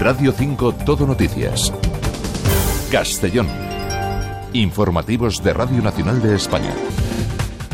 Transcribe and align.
Radio 0.00 0.32
5 0.32 0.76
Todo 0.86 1.06
Noticias. 1.06 1.70
Castellón. 2.90 3.46
Informativos 4.54 5.44
de 5.44 5.52
Radio 5.52 5.82
Nacional 5.82 6.22
de 6.22 6.36
España. 6.36 6.74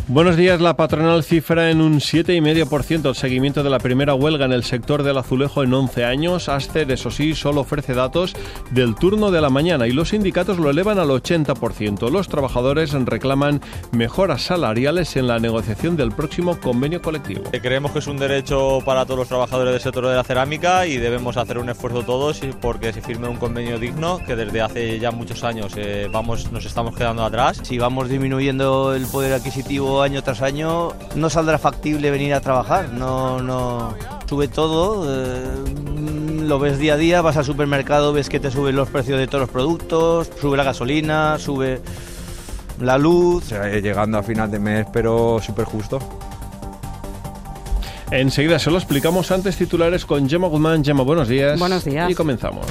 Buenos 0.08 0.36
días. 0.36 0.60
La 0.60 0.76
patronal 0.76 1.24
cifra 1.24 1.68
en 1.68 1.80
un 1.80 1.98
7,5% 1.98 3.08
el 3.08 3.16
seguimiento 3.16 3.64
de 3.64 3.70
la 3.70 3.80
primera 3.80 4.14
huelga 4.14 4.44
en 4.44 4.52
el 4.52 4.62
sector 4.62 5.02
del 5.02 5.18
azulejo 5.18 5.64
en 5.64 5.74
11 5.74 6.04
años. 6.04 6.48
Aster, 6.48 6.88
eso 6.92 7.10
sí, 7.10 7.34
solo 7.34 7.62
ofrece 7.62 7.92
datos 7.92 8.32
del 8.70 8.94
turno 8.94 9.32
de 9.32 9.40
la 9.40 9.50
mañana 9.50 9.88
y 9.88 9.90
los 9.90 10.10
sindicatos 10.10 10.58
lo 10.58 10.70
elevan 10.70 11.00
al 11.00 11.08
80%. 11.08 12.08
Los 12.08 12.28
trabajadores 12.28 12.92
reclaman 12.92 13.60
mejoras 13.90 14.42
salariales 14.42 15.16
en 15.16 15.26
la 15.26 15.40
negociación 15.40 15.96
del 15.96 16.12
próximo 16.12 16.60
convenio 16.60 17.02
colectivo. 17.02 17.42
Creemos 17.50 17.90
que 17.90 17.98
es 17.98 18.06
un 18.06 18.18
derecho 18.18 18.78
para 18.84 19.06
todos 19.06 19.18
los 19.18 19.28
trabajadores 19.28 19.72
del 19.72 19.82
sector 19.82 20.06
de 20.06 20.14
la 20.14 20.22
cerámica 20.22 20.86
y 20.86 20.98
debemos 20.98 21.36
hacer 21.36 21.58
un 21.58 21.68
esfuerzo 21.68 22.04
todos 22.04 22.42
porque 22.60 22.92
se 22.92 23.02
firme 23.02 23.26
un 23.26 23.38
convenio 23.38 23.80
digno 23.80 24.20
que 24.24 24.36
desde 24.36 24.60
hace 24.60 25.00
ya 25.00 25.10
muchos 25.10 25.42
años 25.42 25.72
eh, 25.76 26.08
vamos, 26.12 26.52
nos 26.52 26.64
estamos 26.64 26.94
quedando 26.94 27.24
atrás. 27.24 27.60
Si 27.64 27.76
vamos 27.76 28.08
disminuyendo 28.08 28.94
el 28.94 29.04
poder 29.08 29.32
adquisitivo 29.32 29.95
año 30.02 30.22
tras 30.22 30.42
año, 30.42 30.92
no 31.14 31.30
saldrá 31.30 31.58
factible 31.58 32.10
venir 32.10 32.34
a 32.34 32.40
trabajar. 32.40 32.90
No, 32.90 33.40
no. 33.40 33.94
Sube 34.28 34.48
todo, 34.48 35.06
eh, 35.08 35.44
lo 36.40 36.58
ves 36.58 36.78
día 36.78 36.94
a 36.94 36.96
día, 36.96 37.22
vas 37.22 37.36
al 37.36 37.44
supermercado, 37.44 38.12
ves 38.12 38.28
que 38.28 38.40
te 38.40 38.50
suben 38.50 38.74
los 38.74 38.88
precios 38.88 39.18
de 39.18 39.26
todos 39.26 39.42
los 39.42 39.50
productos, 39.50 40.30
sube 40.40 40.56
la 40.56 40.64
gasolina, 40.64 41.38
sube 41.38 41.80
la 42.80 42.98
luz. 42.98 43.50
llegando 43.82 44.18
a 44.18 44.22
final 44.22 44.50
de 44.50 44.58
mes, 44.58 44.86
pero 44.92 45.40
súper 45.40 45.64
justo. 45.64 45.98
Enseguida 48.10 48.58
se 48.58 48.70
lo 48.70 48.76
explicamos 48.76 49.30
antes 49.30 49.56
titulares 49.56 50.04
con 50.04 50.28
Gemma 50.28 50.48
Guzmán. 50.48 50.84
Gemma, 50.84 51.02
buenos 51.02 51.28
días. 51.28 51.58
Buenos 51.58 51.84
días. 51.84 52.10
Y 52.10 52.14
comenzamos. 52.14 52.66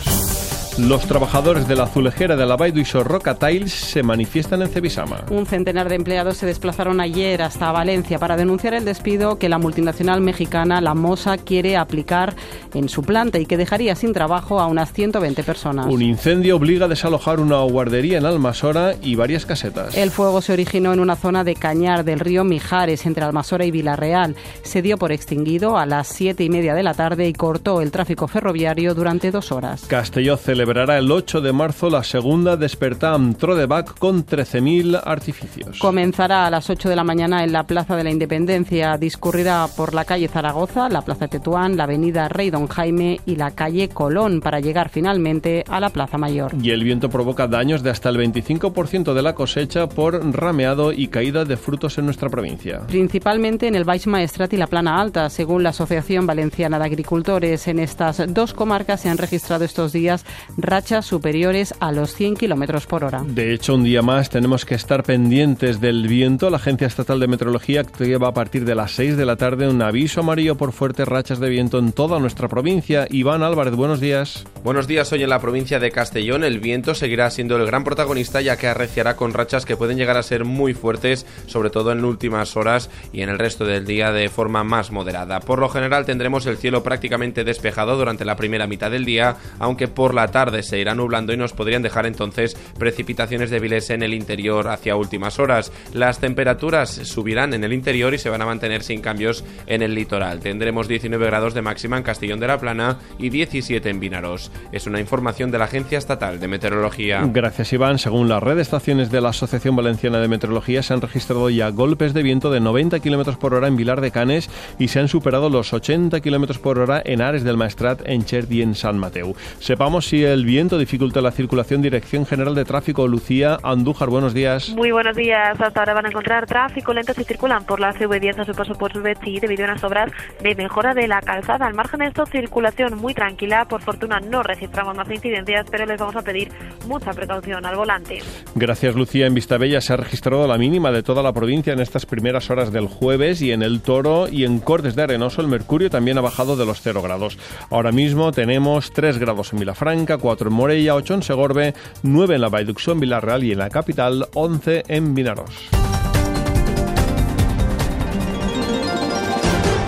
Los 0.78 1.08
trabajadores 1.08 1.70
de 1.70 1.76
la 1.78 1.84
azulejera 1.84 2.36
de 2.36 2.46
la 2.46 2.58
Baidu 2.58 2.84
Roca 3.02 3.36
Tiles 3.36 3.72
se 3.72 4.04
manifiestan 4.04 4.62
en 4.62 4.68
Cebisama. 4.68 5.24
Un 5.30 5.46
centenar 5.46 5.88
de 5.88 5.96
empleados 5.96 6.36
se 6.36 6.46
desplazaron 6.46 7.00
ayer 7.00 7.42
hasta 7.44 7.72
Valencia 7.72 8.20
para 8.20 8.36
denunciar 8.36 8.74
el 8.74 8.84
despido 8.84 9.40
que 9.40 9.48
la 9.48 9.58
multinacional 9.58 10.20
mexicana 10.20 10.82
La 10.82 10.94
Mosa 10.94 11.38
quiere 11.38 11.78
aplicar 11.78 12.36
en 12.74 12.90
su 12.90 13.04
planta 13.04 13.40
y 13.40 13.46
que 13.46 13.56
dejaría 13.56 13.96
sin 13.96 14.12
trabajo 14.12 14.60
a 14.60 14.68
unas 14.68 14.92
120 14.92 15.44
personas. 15.44 15.86
Un 15.86 16.02
incendio 16.02 16.58
obliga 16.58 16.88
a 16.88 16.90
desalojar 16.90 17.40
una 17.40 17.62
guardería 17.62 18.18
en 18.18 18.26
Almasora 18.26 18.96
y 19.02 19.16
varias 19.16 19.46
casetas. 19.46 19.96
El 19.96 20.12
fuego 20.12 20.42
se 20.42 20.52
originó 20.52 20.92
en 20.92 21.00
una 21.00 21.16
zona 21.16 21.46
de 21.46 21.56
Cañar 21.56 22.04
del 22.04 22.20
río 22.20 22.44
Mijares 22.44 23.06
entre 23.06 23.24
Almasora 23.24 23.64
y 23.64 23.72
Villarreal. 23.72 24.36
Se 24.64 24.82
dio 24.82 24.98
por 24.98 25.14
extinguido 25.14 25.78
a 25.78 25.86
las 25.86 26.10
siete 26.10 26.44
y 26.44 26.50
media 26.50 26.76
de 26.76 26.84
la 26.84 26.94
tarde 26.94 27.30
y 27.30 27.34
cortó 27.34 27.80
el 27.80 27.92
tráfico 27.92 28.28
ferroviario 28.28 28.94
durante 28.94 29.32
dos 29.32 29.54
horas. 29.54 29.86
Castelló 29.88 30.36
celebrará 30.66 30.98
el 30.98 31.12
8 31.12 31.42
de 31.42 31.54
marzo 31.54 31.92
la 31.92 32.04
segunda 32.04 32.58
Despertam 32.58 33.36
Trodeback 33.36 34.00
con 34.00 34.26
13.000 34.26 35.00
artificios. 35.06 35.78
Comenzará 35.78 36.48
a 36.48 36.50
las 36.50 36.72
8 36.72 36.90
de 36.90 36.96
la 36.96 37.04
mañana 37.04 37.44
en 37.44 37.52
la 37.52 37.68
Plaza 37.68 37.96
de 37.96 38.04
la 38.04 38.10
Independencia. 38.10 38.98
Discurrirá 38.98 39.68
por 39.78 39.94
la 39.94 40.06
calle 40.06 40.28
Zaragoza, 40.28 40.90
la 40.90 41.04
Plaza 41.04 41.28
Tetuán, 41.28 41.78
la 41.78 41.84
Avenida 41.84 42.30
Rey 42.30 42.50
Don 42.50 42.66
Jaime 42.66 43.20
y 43.28 43.36
la 43.36 43.52
calle 43.52 43.90
Colón 43.90 44.42
para 44.42 44.60
llegar 44.60 44.90
finalmente 44.90 45.64
a 45.70 45.80
la 45.80 45.92
Plaza 45.92 46.18
Mayor. 46.18 46.54
Y 46.60 46.72
el 46.72 46.84
viento 46.84 47.12
provoca 47.12 47.46
daños 47.46 47.84
de 47.84 47.92
hasta 47.92 48.10
el 48.10 48.18
25% 48.18 49.14
de 49.14 49.22
la 49.22 49.36
cosecha 49.36 49.88
por 49.88 50.20
rameado 50.36 50.92
y 50.92 51.10
caída 51.10 51.46
de 51.46 51.58
frutos 51.58 52.00
en 52.00 52.06
nuestra 52.06 52.30
provincia. 52.30 52.80
Principalmente 52.88 53.68
en 53.68 53.76
el 53.76 53.84
Baix 53.84 54.08
Maestrat 54.08 54.52
y 54.54 54.58
la 54.58 54.66
Plana 54.66 55.00
Alta, 55.00 55.30
según 55.30 55.62
la 55.62 55.70
Asociación 55.70 56.26
Valenciana 56.26 56.80
de 56.80 56.86
Agricultores. 56.86 57.68
En 57.68 57.78
estas 57.78 58.24
dos 58.34 58.56
comarcas 58.56 59.02
se 59.02 59.10
han 59.10 59.20
registrado 59.20 59.64
estos 59.64 59.94
días 59.94 60.26
rachas 60.58 61.06
superiores 61.06 61.74
a 61.80 61.92
los 61.92 62.14
100 62.14 62.36
kilómetros 62.36 62.86
por 62.86 63.04
hora. 63.04 63.24
De 63.26 63.54
hecho, 63.54 63.76
un 63.76 63.84
día 63.84 64.02
más 64.02 64.30
tenemos 64.30 64.66
que 64.66 64.76
estar 64.76 65.04
pendientes 65.04 65.82
del 65.82 66.08
viento. 66.08 66.50
La 66.50 66.58
Agencia 66.58 66.88
Estatal 66.88 67.20
de 67.20 67.28
Meteorología 67.28 67.84
lleva 68.00 68.30
a 68.30 68.34
partir 68.34 68.66
de 68.66 68.76
las 68.76 68.92
6 68.94 69.18
de 69.18 69.26
la 69.26 69.36
tarde 69.36 69.68
un 69.68 69.82
aviso 69.82 70.22
amarillo 70.22 70.56
por 70.56 70.72
fuertes 70.72 71.08
rachas 71.08 71.40
de 71.40 71.50
viento 71.50 71.80
en 71.80 71.92
toda 71.92 72.20
nuestra 72.20 72.48
provincia. 72.48 73.08
Iván 73.10 73.44
Álvarez, 73.44 73.76
buenos 73.76 74.00
días. 74.00 74.46
Buenos 74.64 74.88
días. 74.88 75.12
Hoy 75.12 75.24
en 75.24 75.30
la 75.30 75.40
provincia 75.40 75.80
de 75.80 75.92
Castellón 75.92 76.44
el 76.44 76.60
viento 76.60 76.96
seguirá 76.96 77.30
siendo 77.30 77.58
el 77.58 77.66
gran 77.66 77.84
protagonista 77.84 78.42
ya 78.42 78.58
que 78.58 78.68
arreciará 78.68 79.16
con 79.16 79.34
rachas 79.34 79.66
que 79.66 79.78
pueden 79.78 79.98
llegar 79.98 80.18
a 80.18 80.24
ser 80.24 80.46
muy 80.46 80.74
fuertes, 80.74 81.26
sobre 81.48 81.70
todo 81.70 81.92
en 81.92 82.04
últimas 82.04 82.56
horas 82.58 82.90
y 83.12 83.22
en 83.22 83.30
el 83.30 83.40
resto 83.40 83.66
del 83.66 83.86
día 83.86 84.12
de 84.12 84.30
forma 84.30 84.64
más 84.64 84.92
moderada. 84.92 85.40
Por 85.40 85.60
lo 85.60 85.70
general 85.70 86.06
tendremos 86.06 86.46
el 86.46 86.58
cielo 86.58 86.84
prácticamente 86.84 87.44
despejado 87.44 87.98
durante 87.98 88.26
la 88.26 88.36
primera 88.36 88.68
mitad 88.68 88.92
del 88.92 89.06
día, 89.06 89.38
aunque 89.60 89.88
por 89.88 90.14
la 90.14 90.28
tarde 90.28 90.45
se 90.64 90.80
irá 90.80 90.96
nublando 90.96 91.34
y 91.34 91.38
nos 91.38 91.54
podrían 91.54 91.82
dejar 91.82 92.06
entonces 92.06 92.56
precipitaciones 92.78 93.50
débiles 93.50 93.90
en 93.90 94.04
el 94.04 94.14
interior 94.14 94.68
hacia 94.68 94.96
últimas 94.96 95.40
horas. 95.40 95.72
Las 95.94 96.20
temperaturas 96.20 96.90
subirán 96.90 97.54
en 97.54 97.64
el 97.64 97.74
interior 97.74 98.14
y 98.14 98.18
se 98.18 98.30
van 98.30 98.42
a 98.42 98.46
mantener 98.46 98.84
sin 98.84 99.02
cambios 99.02 99.44
en 99.68 99.82
el 99.82 99.96
litoral. 99.96 100.40
Tendremos 100.40 100.88
19 100.88 101.26
grados 101.26 101.54
de 101.54 101.62
máxima 101.62 101.98
en 101.98 102.04
Castellón 102.04 102.40
de 102.40 102.48
la 102.48 102.60
Plana 102.60 103.00
y 103.20 103.30
17 103.30 103.90
en 103.90 104.00
Vinaros. 104.00 104.52
Es 104.72 104.88
una 104.88 105.00
información 105.00 105.52
de 105.52 105.58
la 105.58 105.66
Agencia 105.66 105.98
Estatal 105.98 106.40
de 106.40 106.48
Meteorología. 106.48 107.24
Gracias 107.32 107.74
Iván. 107.74 108.00
Según 108.00 108.30
la 108.30 108.40
red 108.40 108.56
de 108.56 108.62
estaciones 108.62 109.12
de 109.12 109.22
la 109.22 109.30
Asociación 109.30 109.76
Valenciana 109.76 110.20
de 110.20 110.28
Meteorología 110.28 110.84
se 110.84 110.94
han 110.94 111.02
registrado 111.02 111.50
ya 111.50 111.70
golpes 111.70 112.14
de 112.14 112.24
viento 112.24 112.52
de 112.52 112.60
90 112.60 113.00
km 113.00 113.38
por 113.38 113.54
hora 113.54 113.68
en 113.68 113.76
Vilar 113.76 114.02
de 114.02 114.12
Canes 114.12 114.50
y 114.80 114.88
se 114.88 115.00
han 115.00 115.08
superado 115.08 115.50
los 115.50 115.74
80 115.74 116.22
km 116.22 116.60
por 116.60 116.80
hora 116.80 117.02
en 117.04 117.22
Ares 117.22 117.44
del 117.44 117.58
Maestrat, 117.58 118.02
en 118.06 118.26
Chert 118.26 118.52
y 118.52 118.62
en 118.62 118.76
San 118.76 118.98
Mateo. 118.98 119.36
Sepamos 119.60 120.08
si 120.08 120.24
el 120.24 120.35
viento 120.44 120.80
dificulta 120.80 121.22
la 121.22 121.32
circulación. 121.32 121.84
Dirección 121.84 122.26
General 122.26 122.56
de 122.56 122.66
Tráfico, 122.66 123.08
Lucía 123.08 123.60
Andújar, 123.64 124.10
buenos 124.10 124.34
días. 124.34 124.70
Muy 124.70 124.92
buenos 124.92 125.16
días. 125.16 125.62
Hasta 125.62 125.80
ahora 125.80 125.94
van 125.94 126.08
a 126.08 126.10
encontrar 126.10 126.48
tráfico 126.48 126.94
lento 126.94 127.14
si 127.14 127.24
circulan 127.24 127.64
por 127.64 127.80
la 127.80 127.94
CV10 127.94 128.40
a 128.40 128.46
su 128.46 128.54
paso 128.54 128.74
por 128.74 128.92
Subetí 128.92 129.40
debido 129.40 129.64
a 129.66 129.70
unas 129.70 129.84
obras 129.84 130.12
de 130.42 130.56
mejora 130.56 130.94
de 130.94 131.08
la 131.08 131.22
calzada. 131.22 131.68
Al 131.68 131.76
margen 131.76 132.00
de 132.00 132.08
esto, 132.08 132.26
circulación 132.26 132.98
muy 132.98 133.14
tranquila. 133.14 133.66
Por 133.66 133.82
fortuna 133.82 134.20
no 134.20 134.42
registramos 134.42 134.98
más 134.98 135.10
incidencias, 135.10 135.68
pero 135.70 135.86
les 135.86 136.00
vamos 136.00 136.16
a 136.16 136.24
pedir 136.24 136.52
mucha 136.88 137.12
precaución 137.12 137.66
al 137.66 137.76
volante. 137.76 138.20
Gracias, 138.56 138.96
Lucía. 138.96 139.28
En 139.28 139.36
Vistabella 139.36 139.80
se 139.80 139.94
ha 139.94 139.98
registrado 139.98 140.48
la 140.48 140.58
mínima 140.58 140.92
de 140.92 141.04
toda 141.04 141.22
la 141.22 141.32
provincia 141.32 141.74
en 141.74 141.80
estas 141.80 142.06
primeras 142.06 142.50
horas 142.50 142.72
del 142.72 142.88
jueves 142.88 143.42
y 143.42 143.52
en 143.52 143.62
el 143.62 143.82
Toro 143.82 144.28
y 144.28 144.46
en 144.46 144.60
Cortes 144.60 144.96
de 144.96 145.04
Arenoso 145.04 145.42
el 145.42 145.48
mercurio 145.48 145.90
también 145.90 146.18
ha 146.18 146.22
bajado 146.22 146.56
de 146.56 146.66
los 146.66 146.82
0 146.82 147.02
grados. 147.02 147.38
Ahora 147.70 147.92
mismo 147.92 148.32
tenemos 148.32 148.92
3 148.92 149.18
grados 149.18 149.54
en 149.54 149.60
Vilafranca, 149.60 150.18
4 150.26 150.50
en 150.50 150.56
Morella, 150.56 150.96
8 150.96 151.14
en 151.14 151.22
Segorbe, 151.22 151.74
9 152.02 152.34
en 152.34 152.42
la 152.42 152.50
Baiduxón, 152.50 153.00
Villarreal 153.00 153.44
y 153.44 153.52
en 153.52 153.60
la 153.60 153.70
capital, 153.70 154.26
11 154.34 154.86
en 154.88 155.14
Vinaros. 155.14 155.52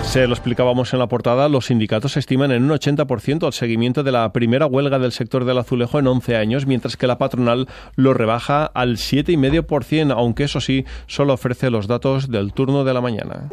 Se 0.04 0.28
lo 0.28 0.34
explicábamos 0.34 0.92
en 0.92 1.00
la 1.00 1.08
portada, 1.08 1.48
los 1.48 1.66
sindicatos 1.66 2.16
estiman 2.16 2.52
en 2.52 2.62
un 2.62 2.70
80% 2.70 3.48
el 3.48 3.52
seguimiento 3.52 4.04
de 4.04 4.12
la 4.12 4.32
primera 4.32 4.66
huelga 4.66 5.00
del 5.00 5.10
sector 5.10 5.44
del 5.44 5.58
azulejo 5.58 5.98
en 5.98 6.06
11 6.06 6.36
años, 6.36 6.66
mientras 6.66 6.96
que 6.96 7.08
la 7.08 7.18
patronal 7.18 7.66
lo 7.96 8.14
rebaja 8.14 8.64
al 8.64 8.96
7,5%, 8.96 10.14
aunque 10.16 10.44
eso 10.44 10.60
sí, 10.60 10.84
solo 11.08 11.32
ofrece 11.32 11.68
los 11.68 11.88
datos 11.88 12.30
del 12.30 12.52
turno 12.52 12.84
de 12.84 12.94
la 12.94 13.00
mañana. 13.00 13.48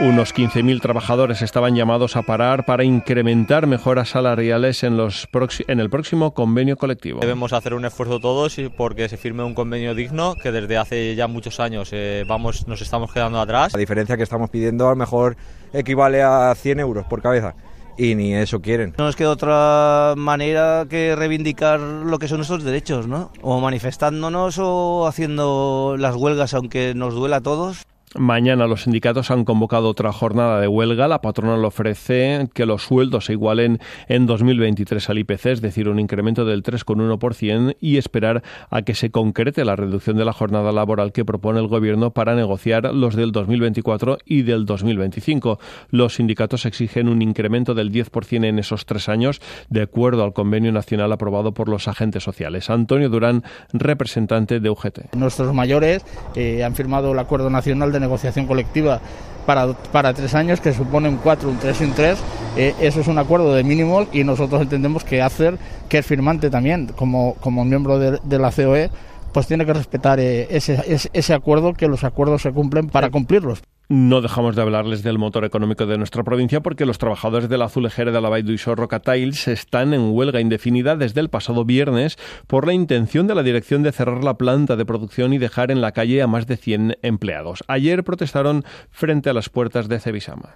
Unos 0.00 0.32
15.000 0.32 0.80
trabajadores 0.80 1.42
estaban 1.42 1.74
llamados 1.74 2.14
a 2.14 2.22
parar 2.22 2.64
para 2.64 2.84
incrementar 2.84 3.66
mejoras 3.66 4.10
salariales 4.10 4.84
en, 4.84 4.96
los 4.96 5.26
en 5.66 5.80
el 5.80 5.90
próximo 5.90 6.34
convenio 6.34 6.76
colectivo. 6.76 7.18
Debemos 7.18 7.52
hacer 7.52 7.74
un 7.74 7.84
esfuerzo 7.84 8.20
todos 8.20 8.60
porque 8.76 9.08
se 9.08 9.16
firme 9.16 9.42
un 9.42 9.54
convenio 9.54 9.96
digno 9.96 10.34
que 10.40 10.52
desde 10.52 10.76
hace 10.76 11.16
ya 11.16 11.26
muchos 11.26 11.58
años 11.58 11.88
eh, 11.90 12.24
vamos, 12.28 12.68
nos 12.68 12.80
estamos 12.80 13.12
quedando 13.12 13.40
atrás. 13.40 13.72
La 13.72 13.80
diferencia 13.80 14.16
que 14.16 14.22
estamos 14.22 14.50
pidiendo 14.50 14.86
a 14.86 14.90
lo 14.90 14.96
mejor 14.96 15.36
equivale 15.72 16.22
a 16.22 16.54
100 16.54 16.78
euros 16.78 17.04
por 17.06 17.20
cabeza 17.20 17.56
y 17.96 18.14
ni 18.14 18.34
eso 18.34 18.60
quieren. 18.60 18.94
No 18.96 19.04
nos 19.04 19.16
queda 19.16 19.30
otra 19.30 20.14
manera 20.16 20.86
que 20.88 21.16
reivindicar 21.16 21.80
lo 21.80 22.20
que 22.20 22.28
son 22.28 22.38
nuestros 22.38 22.62
derechos, 22.62 23.08
¿no? 23.08 23.32
O 23.42 23.58
manifestándonos 23.58 24.60
o 24.60 25.08
haciendo 25.08 25.96
las 25.98 26.14
huelgas 26.14 26.54
aunque 26.54 26.94
nos 26.94 27.14
duela 27.14 27.38
a 27.38 27.40
todos. 27.40 27.84
Mañana 28.16 28.66
los 28.66 28.84
sindicatos 28.84 29.30
han 29.30 29.44
convocado 29.44 29.88
otra 29.88 30.12
jornada 30.12 30.60
de 30.60 30.68
huelga. 30.68 31.08
La 31.08 31.20
patronal 31.20 31.64
ofrece 31.64 32.48
que 32.54 32.64
los 32.64 32.82
sueldos 32.82 33.26
se 33.26 33.32
igualen 33.32 33.80
en 34.08 34.26
2023 34.26 35.10
al 35.10 35.18
IPC, 35.18 35.46
es 35.46 35.60
decir, 35.60 35.88
un 35.88 35.98
incremento 35.98 36.44
del 36.44 36.62
3,1% 36.62 37.76
y 37.80 37.98
esperar 37.98 38.42
a 38.70 38.82
que 38.82 38.94
se 38.94 39.10
concrete 39.10 39.64
la 39.64 39.76
reducción 39.76 40.16
de 40.16 40.24
la 40.24 40.32
jornada 40.32 40.72
laboral 40.72 41.12
que 41.12 41.24
propone 41.24 41.60
el 41.60 41.68
Gobierno 41.68 42.12
para 42.12 42.34
negociar 42.34 42.94
los 42.94 43.14
del 43.14 43.30
2024 43.32 44.18
y 44.24 44.42
del 44.42 44.64
2025. 44.64 45.58
Los 45.90 46.14
sindicatos 46.14 46.64
exigen 46.64 47.08
un 47.08 47.20
incremento 47.20 47.74
del 47.74 47.92
10% 47.92 48.44
en 48.46 48.58
esos 48.58 48.86
tres 48.86 49.08
años, 49.08 49.40
de 49.68 49.82
acuerdo 49.82 50.24
al 50.24 50.32
convenio 50.32 50.72
nacional 50.72 51.12
aprobado 51.12 51.52
por 51.52 51.68
los 51.68 51.88
agentes 51.88 52.22
sociales. 52.22 52.70
Antonio 52.70 53.10
Durán, 53.10 53.44
representante 53.72 54.60
de 54.60 54.70
UGT. 54.70 55.14
Nuestros 55.14 55.52
mayores 55.52 56.04
eh, 56.34 56.64
han 56.64 56.74
firmado 56.74 57.12
el 57.12 57.18
Acuerdo 57.18 57.50
Nacional 57.50 57.92
de 57.92 57.97
de 57.98 58.06
negociación 58.06 58.46
colectiva 58.46 59.00
para, 59.46 59.72
para 59.72 60.12
tres 60.12 60.34
años, 60.34 60.60
que 60.60 60.72
supone 60.72 61.08
un 61.08 61.16
4, 61.16 61.48
un 61.48 61.58
3 61.58 61.80
y 61.80 61.84
un 61.84 61.92
3. 61.92 62.18
Eh, 62.56 62.74
eso 62.80 63.00
es 63.00 63.06
un 63.06 63.18
acuerdo 63.18 63.54
de 63.54 63.64
mínimos 63.64 64.08
y 64.12 64.24
nosotros 64.24 64.60
entendemos 64.60 65.04
que 65.04 65.22
hacer, 65.22 65.58
que 65.88 65.98
es 65.98 66.06
firmante 66.06 66.50
también, 66.50 66.88
como, 66.88 67.34
como 67.40 67.64
miembro 67.64 67.98
de, 67.98 68.18
de 68.22 68.38
la 68.38 68.50
COE, 68.50 68.90
pues 69.32 69.46
tiene 69.46 69.64
que 69.64 69.72
respetar 69.72 70.20
eh, 70.20 70.48
ese, 70.50 70.82
ese, 70.86 71.10
ese 71.12 71.34
acuerdo, 71.34 71.72
que 71.74 71.88
los 71.88 72.04
acuerdos 72.04 72.42
se 72.42 72.52
cumplen 72.52 72.88
para 72.88 73.10
cumplirlos. 73.10 73.62
No 73.90 74.20
dejamos 74.20 74.54
de 74.54 74.60
hablarles 74.60 75.02
del 75.02 75.16
motor 75.16 75.46
económico 75.46 75.86
de 75.86 75.96
nuestra 75.96 76.22
provincia 76.22 76.60
porque 76.60 76.84
los 76.84 76.98
trabajadores 76.98 77.48
de 77.48 77.56
la 77.56 77.64
azulejera 77.64 78.12
de 78.12 78.20
la 78.20 78.28
Vall 78.28 78.44
d'Uixó 78.44 78.74
Roca 78.74 79.00
Tiles 79.00 79.48
están 79.48 79.94
en 79.94 80.10
huelga 80.10 80.42
indefinida 80.42 80.94
desde 80.94 81.22
el 81.22 81.30
pasado 81.30 81.64
viernes 81.64 82.18
por 82.46 82.66
la 82.66 82.74
intención 82.74 83.26
de 83.26 83.34
la 83.34 83.42
dirección 83.42 83.82
de 83.82 83.92
cerrar 83.92 84.22
la 84.22 84.36
planta 84.36 84.76
de 84.76 84.84
producción 84.84 85.32
y 85.32 85.38
dejar 85.38 85.70
en 85.70 85.80
la 85.80 85.92
calle 85.92 86.20
a 86.20 86.26
más 86.26 86.46
de 86.46 86.58
100 86.58 86.98
empleados. 87.00 87.64
Ayer 87.66 88.04
protestaron 88.04 88.62
frente 88.90 89.30
a 89.30 89.32
las 89.32 89.48
puertas 89.48 89.88
de 89.88 90.00
Cebisama. 90.00 90.54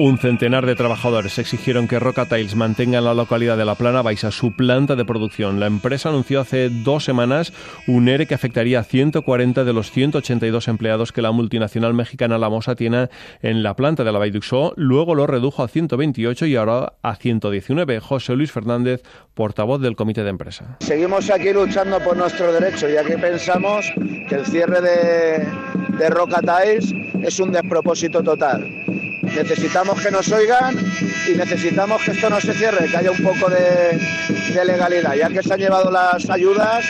Un 0.00 0.16
centenar 0.16 0.64
de 0.64 0.76
trabajadores 0.76 1.38
exigieron 1.38 1.86
que 1.86 1.98
Roca 1.98 2.24
Tiles 2.24 2.56
mantenga 2.56 2.96
en 2.96 3.04
la 3.04 3.12
localidad 3.12 3.58
de 3.58 3.66
La 3.66 3.74
Plana 3.74 4.00
Baixa 4.00 4.30
su 4.30 4.56
planta 4.56 4.96
de 4.96 5.04
producción. 5.04 5.60
La 5.60 5.66
empresa 5.66 6.08
anunció 6.08 6.40
hace 6.40 6.70
dos 6.70 7.04
semanas 7.04 7.52
un 7.86 8.08
ERE 8.08 8.24
que 8.24 8.34
afectaría 8.34 8.80
a 8.80 8.84
140 8.84 9.62
de 9.62 9.72
los 9.74 9.90
182 9.90 10.68
empleados 10.68 11.12
que 11.12 11.20
la 11.20 11.32
multinacional 11.32 11.92
mexicana 11.92 12.38
La 12.38 12.48
Mosa 12.48 12.76
tiene 12.76 13.10
en 13.42 13.62
la 13.62 13.76
planta 13.76 14.02
de 14.02 14.10
la 14.10 14.18
Baiduxó. 14.18 14.72
Luego 14.76 15.14
lo 15.14 15.26
redujo 15.26 15.62
a 15.62 15.68
128 15.68 16.46
y 16.46 16.56
ahora 16.56 16.94
a 17.02 17.16
119. 17.16 18.00
José 18.00 18.36
Luis 18.36 18.52
Fernández, 18.52 19.02
portavoz 19.34 19.82
del 19.82 19.96
comité 19.96 20.24
de 20.24 20.30
empresa. 20.30 20.78
Seguimos 20.80 21.28
aquí 21.28 21.52
luchando 21.52 22.00
por 22.00 22.16
nuestro 22.16 22.50
derecho, 22.54 22.88
ya 22.88 23.04
que 23.04 23.18
pensamos 23.18 23.92
que 24.30 24.34
el 24.34 24.46
cierre 24.46 24.80
de, 24.80 25.46
de 25.98 26.08
Roca 26.08 26.40
Tiles 26.40 26.90
es 27.22 27.38
un 27.38 27.52
despropósito 27.52 28.22
total. 28.22 28.64
Necesitamos 29.34 30.00
que 30.00 30.10
nos 30.10 30.30
oigan 30.32 30.76
y 31.26 31.36
necesitamos 31.36 32.02
que 32.02 32.12
esto 32.12 32.28
no 32.30 32.40
se 32.40 32.52
cierre, 32.54 32.88
que 32.88 32.96
haya 32.96 33.10
un 33.10 33.22
poco 33.22 33.48
de, 33.48 33.98
de, 34.52 34.64
legalidad. 34.64 35.14
Ya 35.14 35.28
que 35.28 35.42
se 35.42 35.54
han 35.54 35.60
llevado 35.60 35.90
las 35.90 36.28
ayudas, 36.28 36.84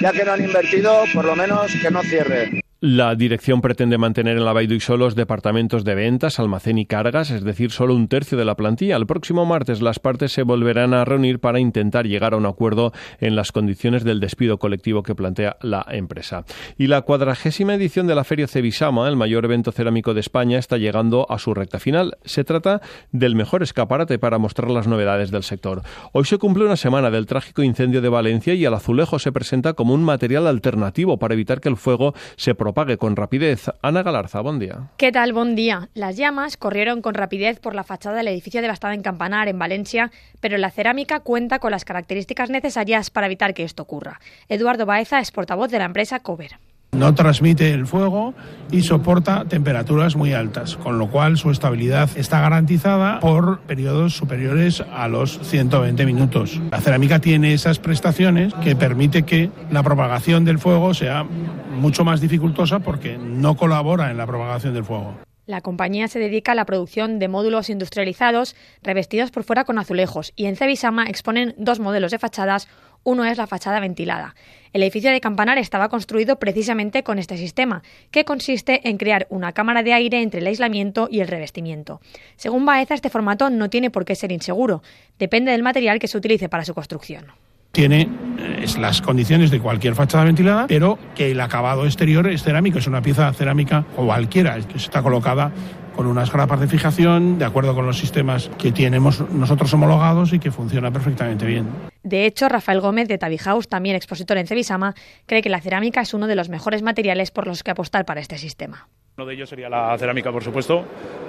ya 0.00 0.12
que 0.12 0.24
no 0.24 0.32
han 0.32 0.44
invertido, 0.44 1.04
por 1.12 1.24
lo 1.24 1.36
menos 1.36 1.72
que 1.80 1.90
no 1.90 2.02
cierre. 2.02 2.61
La 2.84 3.14
dirección 3.14 3.60
pretende 3.60 3.96
mantener 3.96 4.36
en 4.36 4.44
la 4.44 4.52
Baiduixó 4.52 4.96
los 4.96 5.14
departamentos 5.14 5.84
de 5.84 5.94
ventas, 5.94 6.40
almacén 6.40 6.78
y 6.78 6.84
cargas, 6.84 7.30
es 7.30 7.44
decir, 7.44 7.70
solo 7.70 7.94
un 7.94 8.08
tercio 8.08 8.36
de 8.36 8.44
la 8.44 8.56
plantilla. 8.56 8.96
El 8.96 9.06
próximo 9.06 9.46
martes 9.46 9.80
las 9.80 10.00
partes 10.00 10.32
se 10.32 10.42
volverán 10.42 10.92
a 10.92 11.04
reunir 11.04 11.38
para 11.38 11.60
intentar 11.60 12.08
llegar 12.08 12.34
a 12.34 12.38
un 12.38 12.44
acuerdo 12.44 12.92
en 13.20 13.36
las 13.36 13.52
condiciones 13.52 14.02
del 14.02 14.18
despido 14.18 14.58
colectivo 14.58 15.04
que 15.04 15.14
plantea 15.14 15.58
la 15.60 15.86
empresa. 15.90 16.44
Y 16.76 16.88
la 16.88 17.02
cuadragésima 17.02 17.74
edición 17.74 18.08
de 18.08 18.16
la 18.16 18.24
Feria 18.24 18.48
Cebisama, 18.48 19.08
el 19.08 19.14
mayor 19.14 19.44
evento 19.44 19.70
cerámico 19.70 20.12
de 20.12 20.18
España, 20.18 20.58
está 20.58 20.76
llegando 20.76 21.30
a 21.30 21.38
su 21.38 21.54
recta 21.54 21.78
final. 21.78 22.18
Se 22.24 22.42
trata 22.42 22.80
del 23.12 23.36
mejor 23.36 23.62
escaparate 23.62 24.18
para 24.18 24.38
mostrar 24.38 24.72
las 24.72 24.88
novedades 24.88 25.30
del 25.30 25.44
sector. 25.44 25.82
Hoy 26.10 26.24
se 26.24 26.38
cumple 26.38 26.64
una 26.64 26.76
semana 26.76 27.12
del 27.12 27.26
trágico 27.26 27.62
incendio 27.62 28.02
de 28.02 28.08
Valencia 28.08 28.54
y 28.54 28.64
el 28.64 28.74
azulejo 28.74 29.20
se 29.20 29.30
presenta 29.30 29.74
como 29.74 29.94
un 29.94 30.02
material 30.02 30.48
alternativo 30.48 31.20
para 31.20 31.34
evitar 31.34 31.60
que 31.60 31.68
el 31.68 31.76
fuego 31.76 32.12
se 32.34 32.56
propague 32.56 32.71
con 32.98 33.16
rapidez. 33.16 33.70
Ana 33.82 34.02
Galarza, 34.02 34.40
buen 34.40 34.58
día. 34.58 34.90
¿Qué 34.96 35.12
tal? 35.12 35.32
Buen 35.32 35.54
día. 35.54 35.88
Las 35.94 36.16
llamas 36.16 36.56
corrieron 36.56 37.02
con 37.02 37.14
rapidez 37.14 37.60
por 37.60 37.74
la 37.74 37.84
fachada 37.84 38.16
del 38.16 38.28
edificio 38.28 38.62
devastado 38.62 38.94
en 38.94 39.02
Campanar, 39.02 39.48
en 39.48 39.58
Valencia, 39.58 40.10
pero 40.40 40.56
la 40.56 40.70
cerámica 40.70 41.20
cuenta 41.20 41.58
con 41.58 41.70
las 41.70 41.84
características 41.84 42.50
necesarias 42.50 43.10
para 43.10 43.26
evitar 43.26 43.52
que 43.52 43.64
esto 43.64 43.82
ocurra. 43.82 44.20
Eduardo 44.48 44.86
Baeza 44.86 45.20
es 45.20 45.30
portavoz 45.30 45.70
de 45.70 45.78
la 45.78 45.84
empresa 45.84 46.20
Cover. 46.20 46.58
No 46.94 47.14
transmite 47.14 47.72
el 47.72 47.86
fuego 47.86 48.34
y 48.70 48.82
soporta 48.82 49.46
temperaturas 49.46 50.14
muy 50.14 50.34
altas, 50.34 50.76
con 50.76 50.98
lo 50.98 51.08
cual 51.08 51.38
su 51.38 51.50
estabilidad 51.50 52.10
está 52.16 52.40
garantizada 52.40 53.18
por 53.18 53.60
periodos 53.60 54.14
superiores 54.14 54.84
a 54.92 55.08
los 55.08 55.38
120 55.42 56.04
minutos. 56.04 56.60
La 56.70 56.82
cerámica 56.82 57.18
tiene 57.18 57.54
esas 57.54 57.78
prestaciones 57.78 58.52
que 58.62 58.76
permite 58.76 59.22
que 59.22 59.50
la 59.70 59.82
propagación 59.82 60.44
del 60.44 60.58
fuego 60.58 60.92
sea 60.92 61.24
mucho 61.24 62.04
más 62.04 62.20
dificultosa 62.20 62.80
porque 62.80 63.16
no 63.16 63.56
colabora 63.56 64.10
en 64.10 64.18
la 64.18 64.26
propagación 64.26 64.74
del 64.74 64.84
fuego. 64.84 65.31
La 65.44 65.60
compañía 65.60 66.06
se 66.06 66.20
dedica 66.20 66.52
a 66.52 66.54
la 66.54 66.66
producción 66.66 67.18
de 67.18 67.26
módulos 67.26 67.68
industrializados 67.68 68.54
revestidos 68.80 69.32
por 69.32 69.42
fuera 69.42 69.64
con 69.64 69.76
azulejos 69.76 70.32
y 70.36 70.46
en 70.46 70.54
Cebisama 70.54 71.06
exponen 71.06 71.54
dos 71.58 71.80
modelos 71.80 72.12
de 72.12 72.20
fachadas. 72.20 72.68
Uno 73.02 73.24
es 73.24 73.36
la 73.38 73.48
fachada 73.48 73.80
ventilada. 73.80 74.36
El 74.72 74.84
edificio 74.84 75.10
de 75.10 75.20
Campanar 75.20 75.58
estaba 75.58 75.88
construido 75.88 76.38
precisamente 76.38 77.02
con 77.02 77.18
este 77.18 77.36
sistema, 77.36 77.82
que 78.12 78.24
consiste 78.24 78.88
en 78.88 78.98
crear 78.98 79.26
una 79.30 79.50
cámara 79.50 79.82
de 79.82 79.92
aire 79.92 80.22
entre 80.22 80.40
el 80.40 80.46
aislamiento 80.46 81.08
y 81.10 81.18
el 81.18 81.26
revestimiento. 81.26 82.00
Según 82.36 82.64
Baeza, 82.64 82.94
este 82.94 83.10
formato 83.10 83.50
no 83.50 83.68
tiene 83.68 83.90
por 83.90 84.04
qué 84.04 84.14
ser 84.14 84.30
inseguro, 84.30 84.84
depende 85.18 85.50
del 85.50 85.64
material 85.64 85.98
que 85.98 86.06
se 86.06 86.16
utilice 86.16 86.48
para 86.48 86.64
su 86.64 86.74
construcción 86.74 87.32
tiene 87.72 88.08
eh, 88.38 88.66
las 88.78 89.00
condiciones 89.00 89.50
de 89.50 89.58
cualquier 89.58 89.94
fachada 89.94 90.24
ventilada, 90.24 90.66
pero 90.68 90.98
que 91.14 91.32
el 91.32 91.40
acabado 91.40 91.86
exterior 91.86 92.28
es 92.28 92.42
cerámico, 92.42 92.78
es 92.78 92.86
una 92.86 93.02
pieza 93.02 93.32
cerámica 93.32 93.84
cualquiera, 93.96 94.60
que 94.60 94.76
está 94.76 95.02
colocada 95.02 95.50
con 95.96 96.06
unas 96.06 96.32
grapas 96.32 96.60
de 96.60 96.68
fijación, 96.68 97.38
de 97.38 97.44
acuerdo 97.44 97.74
con 97.74 97.86
los 97.86 97.98
sistemas 97.98 98.50
que 98.58 98.72
tenemos 98.72 99.20
nosotros 99.30 99.72
homologados 99.74 100.32
y 100.32 100.38
que 100.38 100.50
funciona 100.50 100.90
perfectamente 100.90 101.44
bien. 101.44 101.66
De 102.02 102.24
hecho, 102.26 102.48
Rafael 102.48 102.80
Gómez 102.80 103.08
de 103.08 103.18
Tabihaus, 103.18 103.68
también 103.68 103.96
expositor 103.96 104.38
en 104.38 104.46
Cebisama, 104.46 104.94
cree 105.26 105.42
que 105.42 105.50
la 105.50 105.60
cerámica 105.60 106.00
es 106.00 106.14
uno 106.14 106.26
de 106.26 106.34
los 106.34 106.48
mejores 106.48 106.82
materiales 106.82 107.30
por 107.30 107.46
los 107.46 107.62
que 107.62 107.70
apostar 107.70 108.04
para 108.04 108.20
este 108.20 108.38
sistema. 108.38 108.88
Uno 109.18 109.26
de 109.26 109.34
ellos 109.34 109.50
sería 109.50 109.68
la 109.68 109.96
cerámica, 109.98 110.32
por 110.32 110.42
supuesto, 110.42 110.84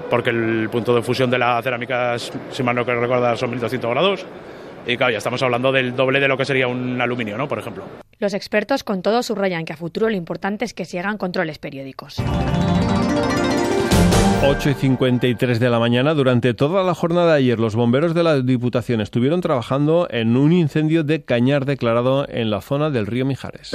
porque 0.09 0.29
el 0.29 0.69
punto 0.71 0.95
de 0.95 1.01
fusión 1.01 1.29
de 1.29 1.37
la 1.37 1.61
cerámica, 1.61 2.17
si 2.17 2.63
mal 2.63 2.75
no 2.75 2.83
recuerdo, 2.83 3.35
son 3.35 3.49
1200 3.49 3.89
grados 3.91 4.25
y 4.85 4.97
claro, 4.97 5.11
ya 5.11 5.17
estamos 5.17 5.41
hablando 5.43 5.71
del 5.71 5.95
doble 5.95 6.19
de 6.19 6.27
lo 6.27 6.37
que 6.37 6.45
sería 6.45 6.67
un 6.67 6.99
aluminio, 7.01 7.37
¿no? 7.37 7.47
Por 7.47 7.59
ejemplo. 7.59 7.83
Los 8.19 8.33
expertos 8.33 8.83
con 8.83 9.01
todo 9.01 9.23
subrayan 9.23 9.65
que 9.65 9.73
a 9.73 9.77
futuro 9.77 10.09
lo 10.09 10.15
importante 10.15 10.65
es 10.65 10.73
que 10.73 10.85
se 10.85 10.99
hagan 10.99 11.17
controles 11.17 11.59
periódicos. 11.59 12.21
8 14.45 14.69
y 14.69 14.73
53 14.73 15.59
de 15.59 15.69
la 15.69 15.79
mañana. 15.79 16.13
Durante 16.13 16.53
toda 16.53 16.83
la 16.83 16.93
jornada 16.93 17.31
de 17.31 17.37
ayer, 17.37 17.59
los 17.59 17.75
bomberos 17.75 18.13
de 18.13 18.23
la 18.23 18.41
Diputación 18.41 18.99
estuvieron 18.99 19.39
trabajando 19.39 20.07
en 20.11 20.35
un 20.35 20.51
incendio 20.51 21.05
de 21.05 21.23
cañar 21.23 21.63
declarado 21.63 22.27
en 22.27 22.49
la 22.49 22.59
zona 22.59 22.89
del 22.89 23.07
río 23.07 23.25
Mijares. 23.25 23.71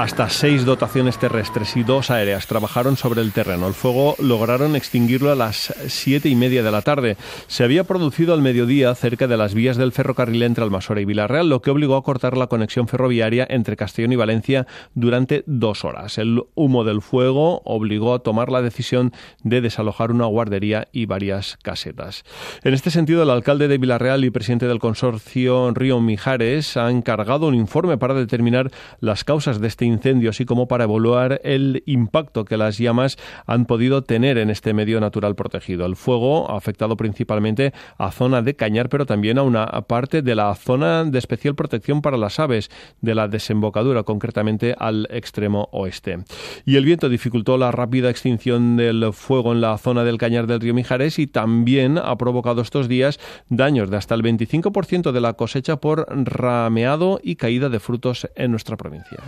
Hasta 0.00 0.30
seis 0.30 0.64
dotaciones 0.64 1.18
terrestres 1.18 1.76
y 1.76 1.82
dos 1.82 2.10
aéreas 2.10 2.46
trabajaron 2.46 2.96
sobre 2.96 3.20
el 3.20 3.32
terreno. 3.32 3.68
El 3.68 3.74
fuego 3.74 4.16
lograron 4.18 4.74
extinguirlo 4.74 5.30
a 5.30 5.34
las 5.34 5.74
siete 5.88 6.30
y 6.30 6.36
media 6.36 6.62
de 6.62 6.70
la 6.70 6.80
tarde. 6.80 7.18
Se 7.48 7.64
había 7.64 7.84
producido 7.84 8.32
al 8.32 8.40
mediodía 8.40 8.94
cerca 8.94 9.26
de 9.26 9.36
las 9.36 9.52
vías 9.52 9.76
del 9.76 9.92
ferrocarril 9.92 10.42
entre 10.42 10.64
Almasora 10.64 11.02
y 11.02 11.04
Villarreal, 11.04 11.50
lo 11.50 11.60
que 11.60 11.70
obligó 11.70 11.96
a 11.96 12.02
cortar 12.02 12.38
la 12.38 12.46
conexión 12.46 12.88
ferroviaria 12.88 13.46
entre 13.50 13.76
Castellón 13.76 14.14
y 14.14 14.16
Valencia 14.16 14.66
durante 14.94 15.44
dos 15.44 15.84
horas. 15.84 16.16
El 16.16 16.44
humo 16.54 16.84
del 16.84 17.02
fuego 17.02 17.60
obligó 17.66 18.14
a 18.14 18.20
tomar 18.20 18.50
la 18.50 18.62
decisión 18.62 19.12
de 19.42 19.60
desalojar 19.60 20.12
una 20.12 20.24
guardería 20.24 20.88
y 20.92 21.04
varias 21.04 21.58
casetas. 21.62 22.24
En 22.64 22.72
este 22.72 22.90
sentido, 22.90 23.22
el 23.22 23.28
alcalde 23.28 23.68
de 23.68 23.76
Villarreal 23.76 24.24
y 24.24 24.30
presidente 24.30 24.66
del 24.66 24.78
consorcio 24.78 25.72
Río 25.74 26.00
Mijares 26.00 26.78
han 26.78 26.96
encargado 26.96 27.48
un 27.48 27.54
informe 27.54 27.98
para 27.98 28.14
determinar 28.14 28.70
las 29.00 29.24
causas 29.24 29.60
de 29.60 29.68
este 29.68 29.89
incendio, 29.90 30.30
así 30.30 30.44
como 30.44 30.68
para 30.68 30.84
evaluar 30.84 31.40
el 31.44 31.82
impacto 31.86 32.44
que 32.44 32.56
las 32.56 32.78
llamas 32.78 33.18
han 33.46 33.66
podido 33.66 34.02
tener 34.02 34.38
en 34.38 34.50
este 34.50 34.72
medio 34.74 35.00
natural 35.00 35.34
protegido. 35.34 35.86
El 35.86 35.96
fuego 35.96 36.50
ha 36.50 36.56
afectado 36.56 36.96
principalmente 36.96 37.72
a 37.98 38.10
zona 38.10 38.42
de 38.42 38.54
Cañar, 38.54 38.88
pero 38.88 39.06
también 39.06 39.38
a 39.38 39.42
una 39.42 39.66
parte 39.82 40.22
de 40.22 40.34
la 40.34 40.54
zona 40.54 41.04
de 41.04 41.18
especial 41.18 41.54
protección 41.54 42.02
para 42.02 42.16
las 42.16 42.38
aves 42.38 42.70
de 43.00 43.14
la 43.14 43.28
desembocadura, 43.28 44.02
concretamente 44.02 44.74
al 44.78 45.06
extremo 45.10 45.68
oeste. 45.72 46.18
Y 46.64 46.76
el 46.76 46.84
viento 46.84 47.08
dificultó 47.08 47.58
la 47.58 47.70
rápida 47.72 48.10
extinción 48.10 48.76
del 48.76 49.12
fuego 49.12 49.52
en 49.52 49.60
la 49.60 49.76
zona 49.78 50.04
del 50.04 50.18
Cañar 50.18 50.46
del 50.46 50.60
río 50.60 50.74
Mijares 50.74 51.18
y 51.18 51.26
también 51.26 51.98
ha 51.98 52.16
provocado 52.16 52.62
estos 52.62 52.88
días 52.88 53.18
daños 53.48 53.90
de 53.90 53.96
hasta 53.96 54.14
el 54.14 54.22
25% 54.22 55.12
de 55.12 55.20
la 55.20 55.34
cosecha 55.34 55.76
por 55.76 56.06
rameado 56.08 57.20
y 57.22 57.36
caída 57.36 57.68
de 57.68 57.80
frutos 57.80 58.28
en 58.34 58.50
nuestra 58.50 58.76
provincia. 58.76 59.18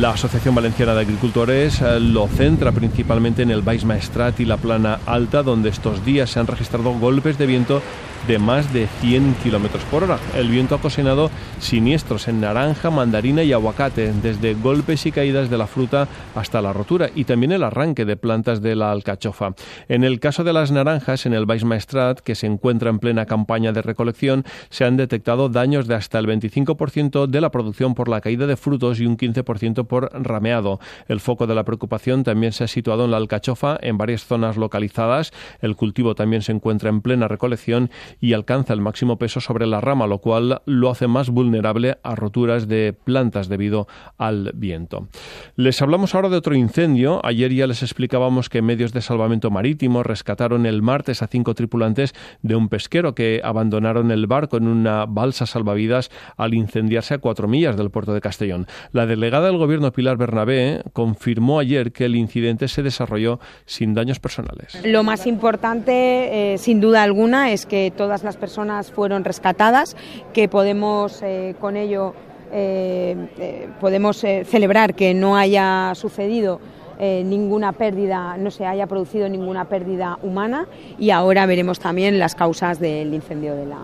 La 0.00 0.10
Asociación 0.10 0.56
Valenciana 0.56 0.92
de 0.94 1.02
Agricultores 1.02 1.80
eh, 1.80 2.00
lo 2.00 2.26
centra 2.26 2.72
principalmente 2.72 3.42
en 3.42 3.52
el 3.52 3.62
Baix 3.62 3.84
Maestrat 3.84 4.40
y 4.40 4.44
la 4.44 4.56
Plana 4.56 4.98
Alta, 5.06 5.44
donde 5.44 5.68
estos 5.68 6.04
días 6.04 6.30
se 6.30 6.40
han 6.40 6.48
registrado 6.48 6.90
golpes 6.98 7.38
de 7.38 7.46
viento 7.46 7.80
de 8.26 8.38
más 8.38 8.72
de 8.72 8.86
100 9.00 9.34
kilómetros 9.42 9.82
por 9.84 10.04
hora. 10.04 10.18
El 10.36 10.48
viento 10.48 10.74
ha 10.74 10.78
ocasionado 10.78 11.30
siniestros 11.58 12.28
en 12.28 12.40
naranja, 12.40 12.90
mandarina 12.90 13.42
y 13.42 13.52
aguacate, 13.52 14.12
desde 14.12 14.54
golpes 14.54 15.06
y 15.06 15.12
caídas 15.12 15.50
de 15.50 15.58
la 15.58 15.66
fruta 15.66 16.08
hasta 16.34 16.62
la 16.62 16.72
rotura 16.72 17.10
y 17.14 17.24
también 17.24 17.52
el 17.52 17.62
arranque 17.62 18.04
de 18.04 18.16
plantas 18.16 18.62
de 18.62 18.76
la 18.76 18.90
alcachofa. 18.90 19.54
En 19.88 20.04
el 20.04 20.20
caso 20.20 20.44
de 20.44 20.52
las 20.52 20.70
naranjas, 20.70 21.26
en 21.26 21.34
el 21.34 21.46
Baix 21.46 21.64
Maestrat, 21.64 22.20
que 22.20 22.34
se 22.34 22.46
encuentra 22.46 22.90
en 22.90 22.98
plena 22.98 23.26
campaña 23.26 23.72
de 23.72 23.82
recolección, 23.82 24.44
se 24.70 24.84
han 24.84 24.96
detectado 24.96 25.48
daños 25.48 25.86
de 25.86 25.94
hasta 25.94 26.18
el 26.18 26.26
25% 26.26 27.26
de 27.26 27.40
la 27.40 27.50
producción 27.50 27.94
por 27.94 28.08
la 28.08 28.20
caída 28.20 28.46
de 28.46 28.56
frutos 28.56 29.00
y 29.00 29.06
un 29.06 29.16
15% 29.16 29.86
por 29.86 30.10
rameado. 30.14 30.80
El 31.08 31.20
foco 31.20 31.46
de 31.46 31.54
la 31.54 31.64
preocupación 31.64 32.24
también 32.24 32.52
se 32.52 32.64
ha 32.64 32.68
situado 32.68 33.04
en 33.04 33.10
la 33.10 33.16
alcachofa 33.18 33.78
en 33.80 33.98
varias 33.98 34.24
zonas 34.24 34.56
localizadas. 34.56 35.32
El 35.60 35.76
cultivo 35.76 36.14
también 36.14 36.42
se 36.42 36.52
encuentra 36.52 36.90
en 36.90 37.00
plena 37.00 37.28
recolección 37.28 37.90
y 38.20 38.32
alcanza 38.32 38.72
el 38.72 38.80
máximo 38.80 39.18
peso 39.18 39.40
sobre 39.40 39.66
la 39.66 39.80
rama, 39.80 40.06
lo 40.06 40.18
cual 40.18 40.62
lo 40.66 40.90
hace 40.90 41.06
más 41.06 41.30
vulnerable 41.30 41.98
a 42.02 42.14
roturas 42.14 42.68
de 42.68 42.92
plantas 42.92 43.48
debido 43.48 43.86
al 44.18 44.52
viento. 44.54 45.08
Les 45.56 45.80
hablamos 45.82 46.14
ahora 46.14 46.28
de 46.28 46.36
otro 46.36 46.54
incendio. 46.54 47.20
Ayer 47.24 47.52
ya 47.52 47.66
les 47.66 47.82
explicábamos 47.82 48.48
que 48.48 48.62
medios 48.62 48.92
de 48.92 49.00
salvamento 49.00 49.50
marítimo 49.50 50.02
rescataron 50.02 50.66
el 50.66 50.82
martes 50.82 51.22
a 51.22 51.26
cinco 51.26 51.54
tripulantes 51.54 52.14
de 52.42 52.56
un 52.56 52.68
pesquero 52.68 53.14
que 53.14 53.40
abandonaron 53.44 54.10
el 54.10 54.26
barco 54.26 54.56
en 54.56 54.68
una 54.68 55.06
balsa 55.06 55.46
salvavidas 55.46 56.10
al 56.36 56.54
incendiarse 56.54 57.14
a 57.14 57.18
cuatro 57.18 57.48
millas 57.48 57.76
del 57.76 57.90
puerto 57.90 58.14
de 58.14 58.20
Castellón. 58.20 58.66
La 58.92 59.06
delegada 59.06 59.46
del 59.46 59.58
gobierno 59.58 59.92
Pilar 59.92 60.16
Bernabé 60.16 60.82
confirmó 60.92 61.58
ayer 61.58 61.92
que 61.92 62.04
el 62.04 62.16
incidente 62.16 62.68
se 62.68 62.82
desarrolló 62.82 63.40
sin 63.66 63.94
daños 63.94 64.20
personales. 64.20 64.78
Lo 64.84 65.02
más 65.02 65.26
importante, 65.26 66.54
eh, 66.54 66.58
sin 66.58 66.80
duda 66.80 67.02
alguna, 67.02 67.52
es 67.52 67.66
que 67.66 67.92
todas 68.04 68.22
las 68.22 68.36
personas 68.36 68.90
fueron 68.90 69.24
rescatadas, 69.24 69.96
que 70.34 70.46
podemos 70.46 71.22
eh, 71.22 71.54
con 71.58 71.78
ello 71.78 72.12
eh, 72.52 73.66
podemos 73.80 74.18
celebrar 74.18 74.94
que 74.94 75.14
no 75.14 75.38
haya 75.38 75.92
sucedido 75.94 76.60
ninguna 77.00 77.72
pérdida, 77.72 78.36
no 78.36 78.50
se 78.52 78.66
haya 78.66 78.86
producido 78.86 79.28
ninguna 79.28 79.64
pérdida 79.64 80.18
humana 80.22 80.66
y 80.96 81.10
ahora 81.10 81.44
veremos 81.46 81.80
también 81.80 82.20
las 82.20 82.36
causas 82.36 82.78
del 82.78 83.12
incendio 83.12 83.56
de 83.56 83.66
la, 83.66 83.80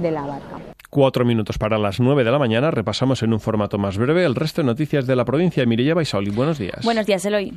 de 0.00 0.10
la 0.10 0.22
barca. 0.22 0.56
Cuatro 0.88 1.26
minutos 1.26 1.58
para 1.58 1.76
las 1.76 2.00
nueve 2.00 2.24
de 2.24 2.30
la 2.30 2.38
mañana. 2.38 2.70
Repasamos 2.70 3.22
en 3.22 3.34
un 3.34 3.40
formato 3.40 3.76
más 3.76 3.98
breve 3.98 4.24
el 4.24 4.34
resto 4.34 4.62
de 4.62 4.66
noticias 4.66 5.06
de 5.06 5.14
la 5.14 5.24
provincia. 5.24 5.66
Mirella 5.66 5.94
Baisauli, 5.94 6.30
buenos 6.30 6.58
días. 6.58 6.80
Buenos 6.84 7.04
días, 7.04 7.24
Eloy. 7.26 7.52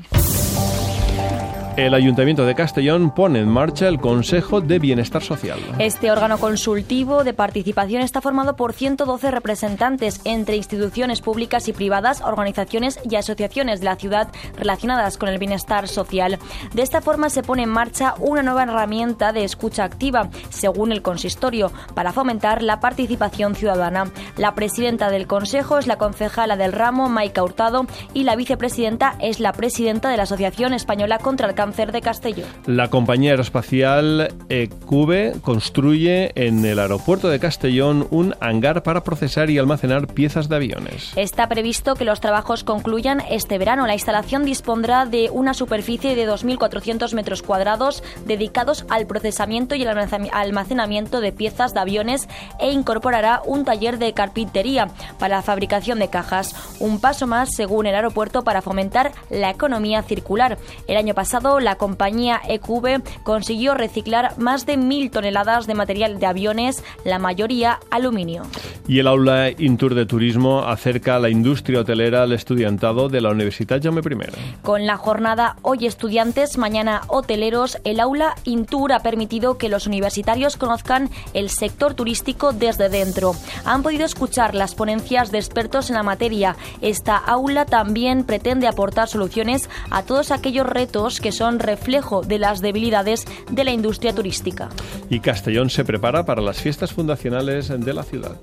El 1.75 1.95
Ayuntamiento 1.95 2.45
de 2.45 2.53
Castellón 2.53 3.09
pone 3.15 3.39
en 3.39 3.47
marcha 3.47 3.87
el 3.87 3.99
Consejo 3.99 4.61
de 4.61 4.77
Bienestar 4.77 5.23
Social. 5.23 5.57
Este 5.79 6.11
órgano 6.11 6.37
consultivo 6.37 7.23
de 7.23 7.33
participación 7.33 8.03
está 8.03 8.21
formado 8.21 8.55
por 8.55 8.73
112 8.73 9.31
representantes 9.31 10.21
entre 10.23 10.55
instituciones 10.55 11.21
públicas 11.21 11.67
y 11.67 11.73
privadas, 11.73 12.21
organizaciones 12.21 12.99
y 13.09 13.15
asociaciones 13.15 13.79
de 13.79 13.85
la 13.85 13.95
ciudad 13.95 14.27
relacionadas 14.55 15.17
con 15.17 15.29
el 15.29 15.39
bienestar 15.39 15.87
social. 15.87 16.37
De 16.75 16.83
esta 16.83 17.01
forma 17.01 17.31
se 17.31 17.41
pone 17.41 17.63
en 17.63 17.69
marcha 17.69 18.13
una 18.19 18.43
nueva 18.43 18.63
herramienta 18.63 19.33
de 19.33 19.43
escucha 19.43 19.83
activa, 19.83 20.29
según 20.49 20.91
el 20.91 21.01
consistorio, 21.01 21.71
para 21.95 22.13
fomentar 22.13 22.61
la 22.61 22.81
participación 22.81 23.55
ciudadana. 23.55 24.11
La 24.37 24.53
presidenta 24.53 25.09
del 25.09 25.25
Consejo 25.25 25.79
es 25.79 25.87
la 25.87 25.97
concejala 25.97 26.55
del 26.55 26.71
ramo, 26.71 27.09
Maika 27.09 27.41
Hurtado, 27.41 27.87
y 28.13 28.25
la 28.25 28.35
vicepresidenta 28.35 29.15
es 29.19 29.39
la 29.39 29.53
presidenta 29.53 30.09
de 30.09 30.17
la 30.17 30.23
Asociación 30.23 30.73
Española 30.75 31.17
contra 31.17 31.47
el 31.47 31.55
de 31.71 32.01
Castellón. 32.01 32.47
La 32.65 32.89
compañía 32.89 33.31
aeroespacial 33.31 34.33
ECUBE 34.49 35.33
construye 35.41 36.31
en 36.35 36.65
el 36.65 36.77
aeropuerto 36.77 37.29
de 37.29 37.39
Castellón 37.39 38.05
un 38.11 38.35
hangar 38.41 38.83
para 38.83 39.03
procesar 39.03 39.49
y 39.49 39.57
almacenar 39.57 40.07
piezas 40.07 40.49
de 40.49 40.57
aviones. 40.57 41.13
Está 41.15 41.47
previsto 41.47 41.95
que 41.95 42.03
los 42.03 42.19
trabajos 42.19 42.65
concluyan 42.65 43.21
este 43.29 43.57
verano. 43.57 43.87
La 43.87 43.93
instalación 43.93 44.43
dispondrá 44.43 45.05
de 45.05 45.29
una 45.31 45.53
superficie 45.53 46.15
de 46.15 46.27
2.400 46.27 47.13
metros 47.13 47.41
cuadrados 47.41 48.03
dedicados 48.25 48.85
al 48.89 49.07
procesamiento 49.07 49.75
y 49.75 49.83
el 49.83 49.89
almacenamiento 50.33 51.21
de 51.21 51.31
piezas 51.31 51.73
de 51.73 51.79
aviones 51.79 52.27
e 52.59 52.71
incorporará 52.71 53.41
un 53.45 53.63
taller 53.63 53.99
de 53.99 54.13
carpintería 54.13 54.89
para 55.17 55.37
la 55.37 55.41
fabricación 55.41 55.99
de 55.99 56.09
cajas. 56.09 56.53
Un 56.79 56.99
paso 56.99 57.25
más, 57.25 57.55
según 57.55 57.85
el 57.85 57.95
aeropuerto, 57.95 58.43
para 58.43 58.61
fomentar 58.61 59.13
la 59.29 59.49
economía 59.49 60.03
circular. 60.03 60.57
El 60.87 60.97
año 60.97 61.13
pasado 61.13 61.52
la 61.59 61.75
compañía 61.75 62.41
EQV 62.47 63.23
consiguió 63.23 63.73
reciclar 63.73 64.37
más 64.37 64.65
de 64.65 64.77
mil 64.77 65.11
toneladas 65.11 65.67
de 65.67 65.73
material 65.73 66.19
de 66.19 66.25
aviones, 66.25 66.83
la 67.03 67.19
mayoría 67.19 67.79
aluminio. 67.91 68.43
Y 68.85 68.99
el 68.99 69.07
aula 69.07 69.49
Intur 69.49 69.95
de 69.95 70.05
Turismo 70.05 70.59
acerca 70.59 71.15
a 71.15 71.19
la 71.19 71.29
industria 71.29 71.79
hotelera 71.79 72.23
al 72.23 72.33
estudiantado 72.33 73.07
de 73.07 73.21
la 73.21 73.29
Universidad 73.29 73.81
Jaume 73.81 74.01
I. 74.01 74.61
Con 74.61 74.85
la 74.85 74.97
jornada 74.97 75.55
Hoy 75.61 75.85
Estudiantes, 75.85 76.57
mañana 76.57 77.01
Hoteleros, 77.07 77.77
el 77.85 78.01
aula 78.01 78.35
Intur 78.43 78.91
ha 78.91 78.99
permitido 78.99 79.57
que 79.57 79.69
los 79.69 79.87
universitarios 79.87 80.57
conozcan 80.57 81.09
el 81.33 81.49
sector 81.49 81.93
turístico 81.93 82.51
desde 82.51 82.89
dentro. 82.89 83.35
Han 83.63 83.83
podido 83.83 84.03
escuchar 84.03 84.53
las 84.53 84.75
ponencias 84.75 85.31
de 85.31 85.37
expertos 85.37 85.89
en 85.89 85.95
la 85.95 86.03
materia. 86.03 86.57
Esta 86.81 87.15
aula 87.15 87.65
también 87.65 88.25
pretende 88.25 88.67
aportar 88.67 89.07
soluciones 89.07 89.69
a 89.91 90.03
todos 90.03 90.31
aquellos 90.31 90.67
retos 90.67 91.21
que 91.21 91.31
son 91.31 91.59
reflejo 91.59 92.21
de 92.21 92.37
las 92.37 92.59
debilidades 92.59 93.25
de 93.49 93.63
la 93.63 93.71
industria 93.71 94.13
turística. 94.13 94.67
Y 95.09 95.21
Castellón 95.21 95.69
se 95.69 95.85
prepara 95.85 96.25
para 96.25 96.41
las 96.41 96.59
fiestas 96.59 96.91
fundacionales 96.91 97.69
de 97.69 97.93
la 97.93 98.03
ciudad. 98.03 98.35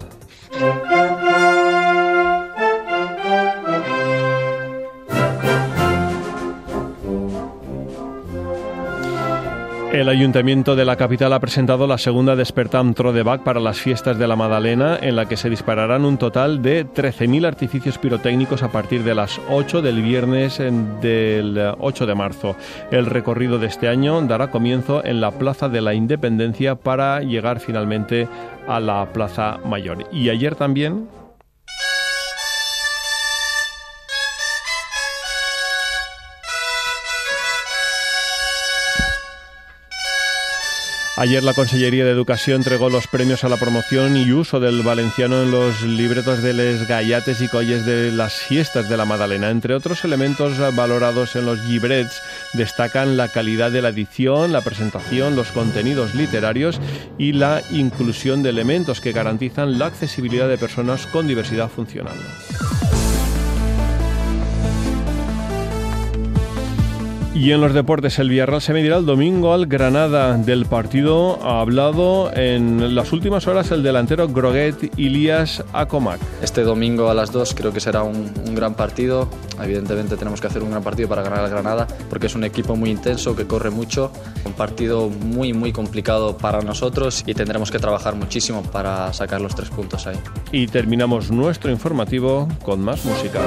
Thank 0.60 0.84
you. 0.84 0.89
El 10.00 10.08
Ayuntamiento 10.08 10.76
de 10.76 10.86
la 10.86 10.96
capital 10.96 11.34
ha 11.34 11.40
presentado 11.40 11.86
la 11.86 11.98
segunda 11.98 12.34
Despertam 12.34 12.94
Trodeback 12.94 13.42
para 13.42 13.60
las 13.60 13.78
fiestas 13.78 14.18
de 14.18 14.26
la 14.26 14.34
Madalena, 14.34 14.98
en 14.98 15.14
la 15.14 15.28
que 15.28 15.36
se 15.36 15.50
dispararán 15.50 16.06
un 16.06 16.16
total 16.16 16.62
de 16.62 16.86
13.000 16.86 17.46
artificios 17.46 17.98
pirotécnicos 17.98 18.62
a 18.62 18.72
partir 18.72 19.04
de 19.04 19.14
las 19.14 19.38
8 19.50 19.82
del 19.82 20.00
viernes 20.00 20.56
del 20.56 21.74
8 21.78 22.06
de 22.06 22.14
marzo. 22.14 22.56
El 22.90 23.04
recorrido 23.04 23.58
de 23.58 23.66
este 23.66 23.88
año 23.88 24.22
dará 24.22 24.50
comienzo 24.50 25.04
en 25.04 25.20
la 25.20 25.32
Plaza 25.32 25.68
de 25.68 25.82
la 25.82 25.92
Independencia 25.92 26.76
para 26.76 27.20
llegar 27.20 27.60
finalmente 27.60 28.26
a 28.66 28.80
la 28.80 29.04
Plaza 29.12 29.58
Mayor. 29.66 30.06
Y 30.12 30.30
ayer 30.30 30.54
también 30.54 31.08
Ayer 41.20 41.44
la 41.44 41.52
Consellería 41.52 42.06
de 42.06 42.12
Educación 42.12 42.62
entregó 42.62 42.88
los 42.88 43.06
premios 43.06 43.44
a 43.44 43.50
la 43.50 43.58
promoción 43.58 44.16
y 44.16 44.32
uso 44.32 44.58
del 44.58 44.80
valenciano 44.80 45.42
en 45.42 45.50
los 45.50 45.82
libretos 45.82 46.42
de 46.42 46.54
les 46.54 46.88
gallates 46.88 47.42
y 47.42 47.48
colles 47.48 47.84
de 47.84 48.10
las 48.10 48.32
fiestas 48.32 48.88
de 48.88 48.96
la 48.96 49.04
Madalena. 49.04 49.50
Entre 49.50 49.74
otros 49.74 50.02
elementos 50.06 50.56
valorados 50.74 51.36
en 51.36 51.44
los 51.44 51.62
llibrets 51.66 52.22
destacan 52.54 53.18
la 53.18 53.28
calidad 53.28 53.70
de 53.70 53.82
la 53.82 53.90
edición, 53.90 54.54
la 54.54 54.62
presentación, 54.62 55.36
los 55.36 55.52
contenidos 55.52 56.14
literarios 56.14 56.80
y 57.18 57.34
la 57.34 57.60
inclusión 57.70 58.42
de 58.42 58.48
elementos 58.48 59.02
que 59.02 59.12
garantizan 59.12 59.78
la 59.78 59.86
accesibilidad 59.88 60.48
de 60.48 60.56
personas 60.56 61.06
con 61.06 61.28
diversidad 61.28 61.68
funcional. 61.68 62.16
Y 67.32 67.52
en 67.52 67.60
los 67.60 67.72
deportes, 67.72 68.18
el 68.18 68.28
Villarreal 68.28 68.60
se 68.60 68.72
medirá 68.72 68.96
el 68.96 69.06
domingo 69.06 69.54
al 69.54 69.66
Granada. 69.66 70.36
Del 70.36 70.66
partido 70.66 71.38
ha 71.44 71.60
hablado 71.60 72.32
en 72.34 72.96
las 72.96 73.12
últimas 73.12 73.46
horas 73.46 73.70
el 73.70 73.84
delantero 73.84 74.26
Groguet 74.26 74.92
Ilias 74.96 75.62
Acomac. 75.72 76.20
Este 76.42 76.62
domingo 76.62 77.08
a 77.08 77.14
las 77.14 77.30
2 77.30 77.54
creo 77.54 77.72
que 77.72 77.78
será 77.78 78.02
un, 78.02 78.32
un, 78.44 78.54
gran 78.56 78.74
partido. 78.74 79.28
Evidentemente 79.62 80.16
tenemos 80.16 80.40
que 80.40 80.48
hacer 80.48 80.60
un 80.64 80.70
gran 80.70 80.82
partido 80.82 81.08
para 81.08 81.22
ganar 81.22 81.44
al 81.44 81.50
Granada 81.50 81.86
porque 82.08 82.26
es 82.26 82.34
un 82.34 82.42
equipo 82.42 82.74
muy 82.74 82.90
intenso 82.90 83.36
que 83.36 83.46
corre 83.46 83.70
mucho. 83.70 84.10
Un 84.44 84.54
partido 84.54 85.08
muy, 85.08 85.52
muy 85.52 85.72
complicado 85.72 86.36
para 86.36 86.62
nosotros 86.62 87.22
y 87.26 87.34
tendremos 87.34 87.70
que 87.70 87.78
trabajar 87.78 88.16
muchísimo 88.16 88.64
para 88.64 89.12
sacar 89.12 89.40
los 89.40 89.54
tres 89.54 89.70
puntos 89.70 90.08
ahí. 90.08 90.18
Y 90.50 90.66
terminamos 90.66 91.30
nuestro 91.30 91.70
informativo 91.70 92.48
con 92.64 92.80
más 92.80 93.04
música. 93.04 93.40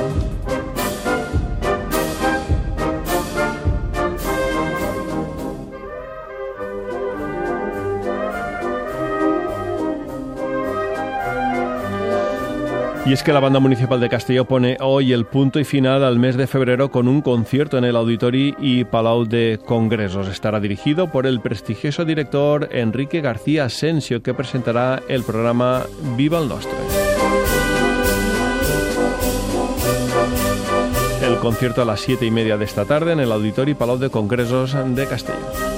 Y 13.06 13.12
es 13.12 13.22
que 13.22 13.34
la 13.34 13.42
banda 13.42 13.60
municipal 13.60 14.00
de 14.00 14.08
Castelló 14.08 14.46
pone 14.46 14.78
hoy 14.80 15.12
el 15.12 15.26
punto 15.26 15.60
y 15.60 15.66
final 15.66 16.06
al 16.06 16.20
mes 16.20 16.38
de 16.38 16.48
febrero 16.48 16.90
con 16.90 17.10
un 17.10 17.22
concierto 17.22 17.78
en 17.78 17.84
el 17.84 17.98
Auditori 17.98 18.56
y 18.60 18.86
Palau 18.86 19.26
de 19.26 19.60
Congresos. 19.66 20.30
Estará 20.30 20.62
dirigido 20.62 21.12
por 21.12 21.28
el 21.28 21.42
prestigioso 21.42 22.06
director 22.06 22.70
Enrique 22.72 23.20
García 23.20 23.66
Asensio, 23.66 24.24
que 24.24 24.34
presentará 24.34 25.04
el 25.10 25.24
programa 25.24 25.84
Viva 26.16 26.40
el 26.40 26.48
Nostre. 26.48 26.78
El 31.22 31.36
concierto 31.40 31.82
a 31.82 31.86
las 31.86 32.00
siete 32.00 32.26
y 32.26 32.32
media 32.32 32.58
de 32.58 32.64
esta 32.64 32.86
tarde 32.86 33.12
en 33.12 33.20
el 33.20 33.34
Auditori 33.34 33.74
Palau 33.74 33.98
de 33.98 34.10
Congresos 34.10 34.78
de 34.96 35.06
Castelló. 35.08 35.73